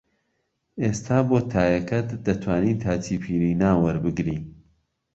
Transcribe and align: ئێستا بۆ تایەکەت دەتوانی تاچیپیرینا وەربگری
ئێستا 0.81 1.17
بۆ 1.27 1.39
تایەکەت 1.51 2.07
دەتوانی 2.25 2.79
تاچیپیرینا 2.83 3.71
وەربگری 3.83 4.39